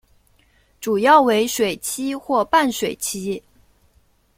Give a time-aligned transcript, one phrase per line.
[0.79, 3.39] 主要为水栖或半水栖。